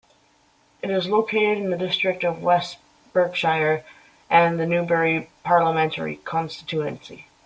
[0.81, 2.79] It is located in the district of West
[3.13, 3.85] Berkshire
[4.31, 7.27] and the Newbury parliamentary constituency.